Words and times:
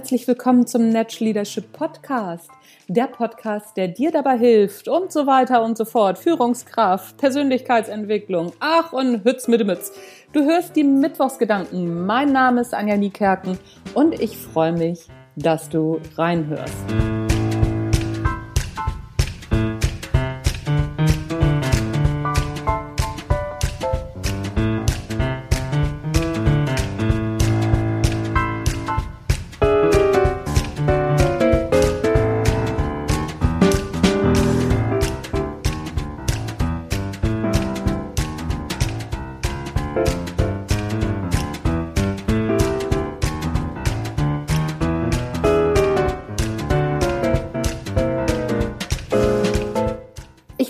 herzlich 0.00 0.26
willkommen 0.26 0.66
zum 0.66 0.88
Natural 0.88 1.26
Leadership 1.26 1.74
Podcast. 1.74 2.48
Der 2.88 3.06
Podcast, 3.06 3.76
der 3.76 3.88
dir 3.88 4.10
dabei 4.10 4.38
hilft 4.38 4.88
und 4.88 5.12
so 5.12 5.26
weiter 5.26 5.62
und 5.62 5.76
so 5.76 5.84
fort. 5.84 6.16
Führungskraft, 6.16 7.18
Persönlichkeitsentwicklung, 7.18 8.54
ach 8.60 8.94
und 8.94 9.22
Hütz 9.24 9.46
mit 9.46 9.66
Mütz. 9.66 9.92
Du 10.32 10.42
hörst 10.42 10.74
die 10.74 10.84
Mittwochsgedanken. 10.84 12.06
Mein 12.06 12.32
Name 12.32 12.62
ist 12.62 12.72
Anja 12.72 12.96
Niekerken 12.96 13.58
und 13.92 14.18
ich 14.18 14.38
freue 14.38 14.72
mich, 14.72 15.06
dass 15.36 15.68
du 15.68 16.00
reinhörst. 16.16 17.19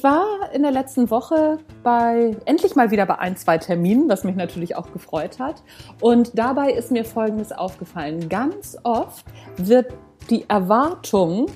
Ich 0.01 0.05
war 0.05 0.51
in 0.55 0.63
der 0.63 0.71
letzten 0.71 1.11
Woche 1.11 1.59
bei, 1.83 2.35
endlich 2.47 2.75
mal 2.75 2.91
wieder 2.91 3.05
bei 3.05 3.19
ein, 3.19 3.37
zwei 3.37 3.59
Terminen, 3.59 4.09
was 4.09 4.25
mich 4.25 4.35
natürlich 4.35 4.75
auch 4.75 4.93
gefreut 4.95 5.39
hat. 5.39 5.63
Und 6.01 6.39
dabei 6.39 6.73
ist 6.73 6.91
mir 6.91 7.05
Folgendes 7.05 7.53
aufgefallen. 7.53 8.31
Ganz 8.31 8.79
oft 8.83 9.27
wird 9.59 9.93
die 10.31 10.49
Erwartung, 10.49 11.49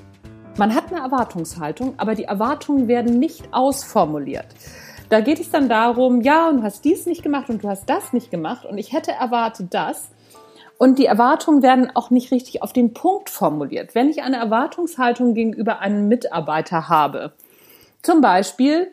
man 0.57 0.75
hat 0.75 0.91
eine 0.91 1.01
Erwartungshaltung, 1.01 1.95
aber 1.97 2.13
die 2.13 2.25
Erwartungen 2.25 2.87
werden 2.87 3.17
nicht 3.17 3.47
ausformuliert. 3.51 4.45
Da 5.09 5.21
geht 5.21 5.39
es 5.39 5.51
dann 5.51 5.69
darum, 5.69 6.21
ja, 6.21 6.49
und 6.49 6.57
du 6.57 6.63
hast 6.63 6.83
dies 6.85 7.05
nicht 7.05 7.23
gemacht 7.23 7.49
und 7.49 7.63
du 7.63 7.69
hast 7.69 7.89
das 7.89 8.13
nicht 8.13 8.31
gemacht 8.31 8.65
und 8.65 8.77
ich 8.77 8.93
hätte 8.93 9.11
erwartet 9.11 9.73
das. 9.73 10.09
Und 10.77 10.99
die 10.99 11.05
Erwartungen 11.05 11.61
werden 11.61 11.89
auch 11.95 12.09
nicht 12.09 12.31
richtig 12.31 12.61
auf 12.61 12.73
den 12.73 12.93
Punkt 12.93 13.29
formuliert. 13.29 13.95
Wenn 13.95 14.09
ich 14.09 14.23
eine 14.23 14.37
Erwartungshaltung 14.37 15.33
gegenüber 15.33 15.79
einem 15.79 16.07
Mitarbeiter 16.07 16.89
habe, 16.89 17.33
zum 18.01 18.19
Beispiel 18.21 18.91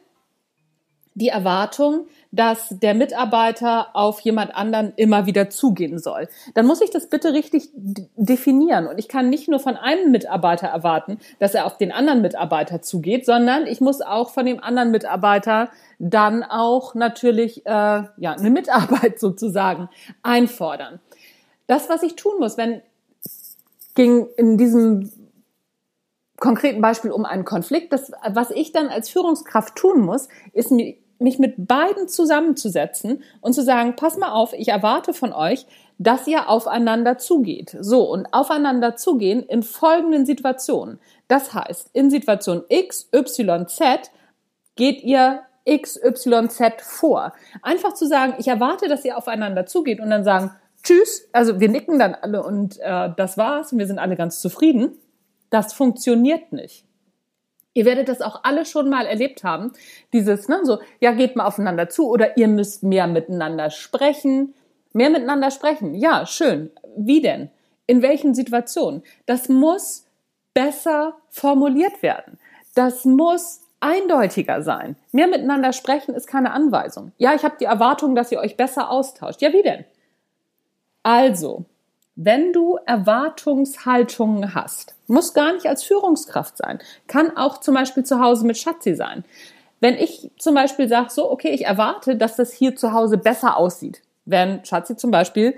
die 1.15 1.29
Erwartung, 1.29 2.07
dass 2.33 2.69
der 2.71 2.95
Mitarbeiter 2.95 3.95
auf 3.95 4.21
jemand 4.21 4.55
anderen 4.55 4.95
immer 4.97 5.27
wieder 5.27 5.51
zugehen 5.51 5.99
soll. 5.99 6.29
Dann 6.55 6.67
muss 6.67 6.81
ich 6.81 6.91
das 6.91 7.09
bitte 7.09 7.35
richtig 7.35 7.69
definieren. 7.75 8.87
Und 8.87 8.99
ich 8.99 9.07
kann 9.07 9.29
nicht 9.29 9.49
nur 9.49 9.61
von 9.61 9.77
einem 9.77 10.11
Mitarbeiter 10.11 10.67
erwarten, 10.67 11.19
dass 11.39 11.55
er 11.55 11.67
auf 11.67 11.77
den 11.77 11.93
anderen 11.93 12.23
Mitarbeiter 12.23 12.81
zugeht, 12.81 13.27
sondern 13.27 13.67
ich 13.67 13.81
muss 13.83 14.01
auch 14.01 14.31
von 14.31 14.47
dem 14.47 14.63
anderen 14.63 14.91
Mitarbeiter 14.91 15.69
dann 15.99 16.43
auch 16.43 16.95
natürlich 16.95 17.67
äh, 17.67 17.71
ja 17.71 18.33
eine 18.33 18.51
Mitarbeit 18.51 19.21
sozusagen 19.21 19.91
einfordern. 20.23 21.01
Das, 21.67 21.89
was 21.91 22.03
ich 22.03 22.17
tun 22.17 22.41
muss, 22.41 22.57
wenn 22.57 22.81
ging 23.95 24.27
in 24.37 24.57
diesem 24.57 25.11
konkreten 26.39 26.81
Beispiel 26.81 27.13
um 27.13 27.25
einen 27.25 27.45
Konflikt. 27.45 27.93
Das, 27.93 28.11
was 28.31 28.51
ich 28.51 28.73
dann 28.73 28.89
als 28.89 29.09
Führungskraft 29.09 29.77
tun 29.77 30.01
muss, 30.01 30.29
ist 30.53 30.73
mich 31.23 31.39
mit 31.39 31.67
beiden 31.67 32.09
zusammenzusetzen 32.09 33.23
und 33.41 33.53
zu 33.53 33.63
sagen, 33.63 33.97
pass 33.97 34.17
mal 34.17 34.33
auf, 34.33 34.53
ich 34.53 34.69
erwarte 34.69 35.15
von 35.15 35.33
euch, 35.33 35.67
dass 35.99 36.27
ihr 36.27 36.49
aufeinander 36.49 37.19
zugeht. 37.19 37.77
So, 37.81 38.11
und 38.11 38.27
aufeinander 38.33 38.97
zugehen 38.97 39.43
in 39.45 39.63
folgenden 39.63 40.27
Situationen. 40.27 40.99
Das 41.29 41.55
heißt, 41.55 41.91
in 41.93 42.11
Situation 42.11 42.65
X, 42.69 43.09
Y, 43.15 43.67
Z 43.69 44.11
geht 44.75 45.03
ihr 45.03 45.43
X, 45.65 45.99
Y, 46.03 46.51
Z 46.51 46.81
vor. 46.81 47.33
Einfach 47.63 47.95
zu 47.95 48.07
sagen, 48.07 48.35
ich 48.39 48.49
erwarte, 48.49 48.89
dass 48.89 49.05
ihr 49.05 49.17
aufeinander 49.17 49.67
zugeht 49.67 50.01
und 50.01 50.11
dann 50.11 50.25
sagen, 50.25 50.51
tschüss, 50.83 51.29
also 51.33 51.61
wir 51.61 51.69
nicken 51.69 51.99
dann 51.99 52.15
alle 52.15 52.43
und 52.43 52.79
äh, 52.81 53.11
das 53.17 53.39
war's 53.39 53.73
und 53.73 53.79
wir 53.79 53.87
sind 53.87 53.99
alle 53.99 54.17
ganz 54.17 54.41
zufrieden 54.41 54.99
das 55.53 55.75
funktioniert 55.75 56.53
nicht. 56.53 56.87
Ihr 57.75 57.85
werdet 57.85 58.09
das 58.09 58.21
auch 58.21 58.45
alle 58.45 58.67
schon 58.67 58.91
mal 58.91 59.07
erlebt 59.07 59.45
haben. 59.45 59.73
Dieses, 60.13 60.49
ne, 60.49 60.61
so, 60.65 60.79
ja, 61.01 61.13
geht 61.13 61.37
mal 61.37 61.47
aufeinander 61.47 61.89
zu 61.89 62.09
oder 62.09 62.37
ihr 62.37 62.49
müsst 62.49 62.83
mehr 62.83 63.07
miteinander 63.07 63.71
sprechen. 63.71 64.55
Mehr 64.93 65.11
miteinander 65.11 65.51
sprechen. 65.51 65.95
Ja, 65.95 66.27
schön. 66.27 66.71
Wie 66.97 67.23
denn? 67.23 67.51
In 67.87 68.03
welchen 68.03 68.35
Situationen? 68.35 69.03
Das 69.27 69.49
muss 69.49 70.07
besser 70.55 71.17
formuliert 71.31 72.03
werden. 72.03 72.39
Das 72.75 73.05
muss 73.05 73.63
eindeutiger 73.81 74.63
sein. 74.63 74.97
Mehr 75.11 75.27
miteinander 75.27 75.73
sprechen 75.73 76.15
ist 76.15 76.27
keine 76.27 76.53
Anweisung. 76.53 77.13
Ja, 77.19 77.35
ich 77.35 77.43
habe 77.43 77.57
die 77.59 77.65
Erwartung, 77.65 78.15
dass 78.15 78.31
ihr 78.31 78.39
euch 78.39 78.57
besser 78.57 78.91
austauscht. 78.91 79.43
Ja, 79.43 79.53
wie 79.53 79.63
denn? 79.63 79.85
Also, 81.03 81.65
wenn 82.15 82.53
du 82.53 82.79
Erwartungshaltungen 82.87 84.55
hast, 84.55 84.95
muss 85.07 85.35
gar 85.35 85.55
nicht 85.55 85.67
als 85.67 85.83
Führungskraft 85.83 86.57
sein, 86.59 86.79
kann 87.07 87.37
auch 87.37 87.59
zum 87.59 87.75
Beispiel 87.75 88.05
zu 88.05 88.21
Hause 88.21 88.47
mit 88.47 88.59
Schatzi 88.59 88.95
sein. 88.95 89.25
Wenn 89.81 89.95
ich 89.95 90.31
zum 90.39 90.55
Beispiel 90.55 90.89
sage, 90.89 91.11
so, 91.11 91.31
okay, 91.31 91.51
ich 91.51 91.65
erwarte, 91.65 92.17
dass 92.17 92.37
das 92.37 92.53
hier 92.53 92.77
zu 92.77 92.93
Hause 92.93 93.19
besser 93.19 93.57
aussieht, 93.57 94.03
wenn 94.25 94.65
Schatzi 94.65 94.97
zum 94.97 95.11
Beispiel 95.11 95.57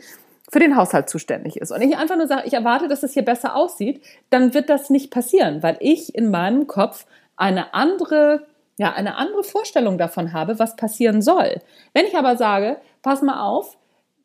für 0.50 0.60
den 0.60 0.76
Haushalt 0.76 1.10
zuständig 1.10 1.56
ist 1.56 1.72
und 1.72 1.82
ich 1.82 1.96
einfach 1.96 2.16
nur 2.16 2.26
sage, 2.26 2.46
ich 2.46 2.54
erwarte, 2.54 2.88
dass 2.88 3.02
es 3.02 3.12
hier 3.12 3.24
besser 3.24 3.56
aussieht, 3.56 4.02
dann 4.30 4.54
wird 4.54 4.70
das 4.70 4.88
nicht 4.90 5.10
passieren, 5.10 5.62
weil 5.62 5.76
ich 5.80 6.14
in 6.14 6.30
meinem 6.30 6.66
Kopf 6.66 7.06
eine 7.36 7.74
andere 7.74 8.46
ja, 8.76 8.92
eine 8.92 9.16
andere 9.16 9.44
Vorstellung 9.44 9.98
davon 9.98 10.32
habe, 10.32 10.58
was 10.58 10.76
passieren 10.76 11.22
soll. 11.22 11.60
Wenn 11.92 12.06
ich 12.06 12.16
aber 12.16 12.36
sage, 12.36 12.78
pass 13.02 13.22
mal 13.22 13.40
auf, 13.40 13.76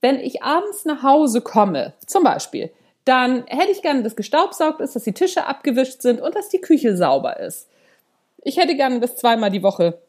wenn 0.01 0.19
ich 0.19 0.43
abends 0.43 0.85
nach 0.85 1.03
Hause 1.03 1.41
komme, 1.41 1.93
zum 2.05 2.23
Beispiel, 2.23 2.71
dann 3.05 3.45
hätte 3.47 3.71
ich 3.71 3.81
gerne, 3.81 4.03
dass 4.03 4.15
gestaubsaugt 4.15 4.81
ist, 4.81 4.95
dass 4.95 5.03
die 5.03 5.13
Tische 5.13 5.45
abgewischt 5.45 6.01
sind 6.01 6.21
und 6.21 6.35
dass 6.35 6.49
die 6.49 6.61
Küche 6.61 6.95
sauber 6.95 7.39
ist. 7.39 7.69
Ich 8.43 8.57
hätte 8.57 8.75
gerne, 8.75 8.99
dass 8.99 9.15
zweimal 9.15 9.49
die 9.49 9.63
Woche 9.63 10.01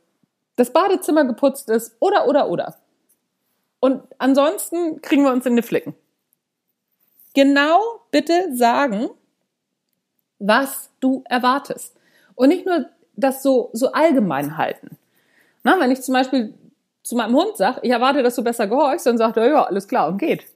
das 0.56 0.72
Badezimmer 0.72 1.24
geputzt 1.24 1.70
ist 1.70 1.96
oder, 1.98 2.28
oder, 2.28 2.50
oder. 2.50 2.76
Und 3.80 4.02
ansonsten 4.18 5.00
kriegen 5.00 5.24
wir 5.24 5.32
uns 5.32 5.46
in 5.46 5.56
die 5.56 5.62
Flicken. 5.62 5.94
Genau 7.34 7.80
bitte 8.10 8.54
sagen, 8.54 9.08
was 10.38 10.90
du 11.00 11.24
erwartest. 11.28 11.96
Und 12.34 12.48
nicht 12.48 12.66
nur 12.66 12.86
das 13.16 13.42
so, 13.42 13.70
so 13.72 13.92
allgemein 13.92 14.56
halten. 14.56 14.98
Na, 15.62 15.78
wenn 15.78 15.90
ich 15.90 16.02
zum 16.02 16.14
Beispiel 16.14 16.54
zu 17.10 17.16
meinem 17.16 17.34
Hund 17.34 17.56
sage, 17.56 17.80
ich 17.82 17.90
erwarte, 17.90 18.22
dass 18.22 18.36
du 18.36 18.44
besser 18.44 18.66
gehorchst, 18.66 19.06
dann 19.06 19.18
sagt 19.18 19.36
er, 19.36 19.48
ja, 19.48 19.64
alles 19.64 19.88
klar 19.88 20.08
und 20.08 20.18
geht. 20.18 20.46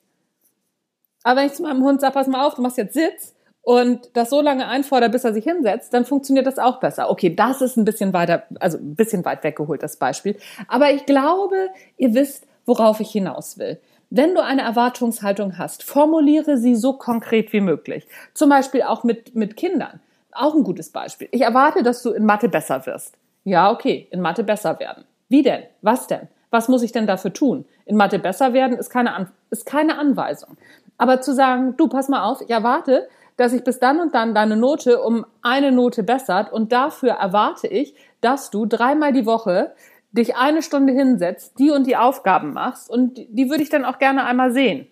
Aber 1.25 1.41
wenn 1.41 1.47
ich 1.47 1.55
zu 1.55 1.63
meinem 1.63 1.83
Hund 1.83 2.01
sage, 2.01 2.15
pass 2.15 2.29
mal 2.29 2.47
auf, 2.47 2.55
du 2.55 2.63
machst 2.63 2.79
jetzt 2.79 2.95
Sitz 2.95 3.35
und 3.63 4.11
das 4.13 4.31
so 4.31 4.41
lange 4.41 4.69
einfordert, 4.69 5.11
bis 5.11 5.25
er 5.25 5.35
sich 5.35 5.45
hinsetzt, 5.45 5.93
dann 5.93 6.05
funktioniert 6.05 6.47
das 6.47 6.59
auch 6.59 6.79
besser. 6.79 7.11
Okay, 7.11 7.35
das 7.35 7.61
ist 7.61 7.77
ein 7.77 7.85
bisschen 7.85 8.13
weiter, 8.13 8.45
also 8.61 8.79
ein 8.79 8.95
bisschen 8.95 9.25
weit 9.25 9.43
weggeholt, 9.43 9.83
das 9.83 9.97
Beispiel. 9.97 10.37
Aber 10.69 10.93
ich 10.93 11.07
glaube, 11.07 11.71
ihr 11.97 12.15
wisst, 12.15 12.47
worauf 12.67 13.01
ich 13.01 13.11
hinaus 13.11 13.59
will. 13.59 13.81
Wenn 14.11 14.35
du 14.35 14.43
eine 14.43 14.63
Erwartungshaltung 14.63 15.59
hast, 15.59 15.83
formuliere 15.83 16.57
sie 16.57 16.77
so 16.77 16.93
konkret 16.93 17.53
wie 17.53 17.61
möglich. 17.61 18.07
Zum 18.33 18.49
Beispiel 18.49 18.83
auch 18.83 19.03
mit, 19.03 19.35
mit 19.35 19.57
Kindern. 19.57 20.01
Auch 20.31 20.55
ein 20.55 20.63
gutes 20.63 20.91
Beispiel. 20.91 21.29
Ich 21.33 21.41
erwarte, 21.41 21.83
dass 21.83 22.03
du 22.03 22.11
in 22.11 22.25
Mathe 22.25 22.49
besser 22.49 22.87
wirst. 22.87 23.17
Ja, 23.43 23.73
okay, 23.73 24.07
in 24.11 24.21
Mathe 24.21 24.45
besser 24.45 24.79
werden. 24.79 25.05
Wie 25.29 25.43
denn? 25.43 25.65
Was 25.83 26.07
denn? 26.07 26.29
Was 26.55 26.69
muss 26.69 26.85
ich 26.85 26.93
denn 26.93 27.09
dafür 27.09 27.33
tun? 27.33 27.65
In 27.85 27.97
Mathe 27.97 28.21
besser 28.21 28.53
werden 28.53 28.79
ist 28.79 28.89
keine, 28.89 29.13
An 29.13 29.29
ist 29.51 29.67
keine 29.67 29.99
Anweisung. 29.99 30.57
Aber 30.97 31.21
zu 31.21 31.35
sagen, 31.35 31.75
du, 31.77 31.89
pass 31.89 32.09
mal 32.09 32.23
auf, 32.23 32.43
ich 32.43 32.51
erwarte, 32.51 33.09
dass 33.37 33.53
ich 33.53 33.65
bis 33.65 33.81
dann 33.81 33.99
und 33.99 34.15
dann 34.15 34.37
deine 34.37 34.57
Note 34.57 35.03
um 35.03 35.27
eine 35.43 35.73
Note 35.73 36.05
bessert 36.05 36.53
und 36.53 36.71
dafür 36.71 37.15
erwarte 37.15 37.67
ich, 37.67 37.97
dass 38.21 38.51
du 38.51 38.67
dreimal 38.67 39.13
die 39.13 39.27
Woche 39.27 39.73
dich 40.13 40.37
eine 40.37 40.63
Stunde 40.63 40.93
hinsetzt, 40.93 41.59
die 41.59 41.73
und 41.73 41.89
die 41.89 41.97
Aufgaben 41.97 42.53
machst 42.53 42.89
und 42.89 43.19
die 43.31 43.51
würde 43.51 43.65
ich 43.65 43.69
dann 43.71 43.85
auch 43.85 43.99
gerne 43.99 44.25
einmal 44.25 44.53
sehen. 44.53 44.87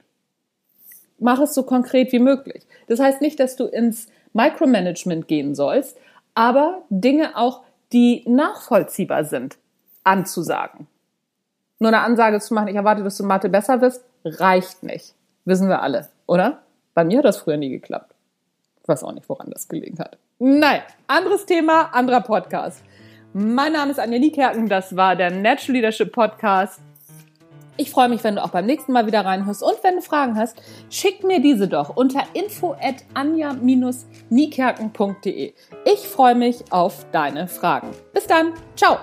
Mach 1.20 1.38
es 1.38 1.54
so 1.54 1.62
konkret 1.62 2.10
wie 2.10 2.18
möglich. 2.18 2.64
Das 2.88 2.98
heißt 2.98 3.20
nicht, 3.20 3.38
dass 3.38 3.54
du 3.54 3.66
ins 3.66 4.08
Micromanagement 4.32 5.28
gehen 5.28 5.54
sollst, 5.54 5.96
aber 6.34 6.82
Dinge 6.90 7.36
auch, 7.36 7.62
die 7.92 8.24
nachvollziehbar 8.26 9.22
sind, 9.22 9.58
anzusagen. 10.02 10.88
Nur 11.82 11.88
eine 11.88 12.02
Ansage 12.02 12.38
zu 12.38 12.54
machen, 12.54 12.68
ich 12.68 12.76
erwarte, 12.76 13.02
dass 13.02 13.16
du 13.16 13.24
Mathe 13.24 13.48
besser 13.48 13.80
wirst, 13.80 14.04
reicht 14.24 14.84
nicht. 14.84 15.16
Wissen 15.44 15.68
wir 15.68 15.82
alle, 15.82 16.08
oder? 16.26 16.62
Bei 16.94 17.02
mir 17.02 17.18
hat 17.18 17.24
das 17.24 17.38
früher 17.38 17.56
nie 17.56 17.70
geklappt. 17.70 18.14
Ich 18.80 18.88
weiß 18.88 19.02
auch 19.02 19.10
nicht, 19.10 19.28
woran 19.28 19.50
das 19.50 19.66
gelegen 19.66 19.98
hat. 19.98 20.16
Nein, 20.38 20.82
anderes 21.08 21.44
Thema, 21.44 21.92
anderer 21.92 22.20
Podcast. 22.20 22.84
Mein 23.32 23.72
Name 23.72 23.90
ist 23.90 23.98
Anja 23.98 24.20
Niekerken, 24.20 24.68
das 24.68 24.94
war 24.94 25.16
der 25.16 25.32
Natural 25.32 25.74
Leadership 25.74 26.12
Podcast. 26.12 26.80
Ich 27.76 27.90
freue 27.90 28.08
mich, 28.08 28.22
wenn 28.22 28.36
du 28.36 28.44
auch 28.44 28.50
beim 28.50 28.66
nächsten 28.66 28.92
Mal 28.92 29.06
wieder 29.06 29.24
reinhörst. 29.24 29.64
Und 29.64 29.82
wenn 29.82 29.96
du 29.96 30.02
Fragen 30.02 30.36
hast, 30.36 30.62
schick 30.88 31.24
mir 31.24 31.40
diese 31.40 31.66
doch 31.66 31.96
unter 31.96 32.22
info 32.34 32.76
at 32.80 33.02
anja-niekerken.de. 33.14 35.52
Ich 35.84 36.06
freue 36.06 36.36
mich 36.36 36.62
auf 36.70 37.04
deine 37.10 37.48
Fragen. 37.48 37.88
Bis 38.12 38.28
dann. 38.28 38.52
Ciao. 38.76 38.98